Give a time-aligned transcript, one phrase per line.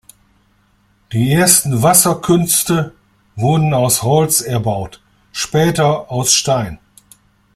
[1.13, 2.95] Die ersten Wasserkünste
[3.35, 4.99] wurden aus Holz erbaut,
[5.31, 6.79] später aus Stein.